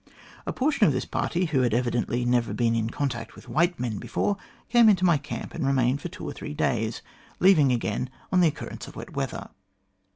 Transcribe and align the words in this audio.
A 0.47 0.51
portion 0.51 0.87
of 0.87 0.93
this 0.93 1.05
party, 1.05 1.45
who 1.45 1.61
had 1.61 1.75
evidently 1.75 2.25
never 2.25 2.55
been 2.55 2.73
in 2.73 2.89
contact 2.89 3.35
with 3.35 3.47
white 3.47 3.79
men 3.79 3.99
before, 3.99 4.35
came 4.67 4.89
into 4.89 5.05
my 5.05 5.17
camp, 5.19 5.53
and 5.53 5.63
remained 5.63 6.01
for 6.01 6.09
two 6.09 6.27
or 6.27 6.33
three 6.33 6.55
days, 6.55 7.03
leaving 7.39 7.71
again 7.71 8.09
on 8.31 8.39
the 8.41 8.47
occurrence 8.47 8.87
of 8.87 8.95
wet 8.95 9.13
weather." 9.13 9.49